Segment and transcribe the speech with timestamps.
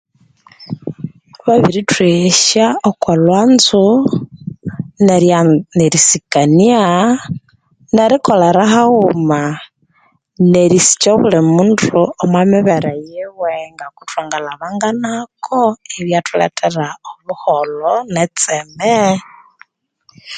[1.45, 3.85] Babirithweghesya okwa lhwanzo,
[5.05, 5.39] nerya
[5.77, 6.83] nerisikania,
[7.95, 9.41] nerikolera haghuma
[10.51, 15.59] nerisikya obuli mundu omwa mibere yiwe ngoku thwangalhabanganako
[15.99, 18.93] ibyathulethera obuholho ne tseme.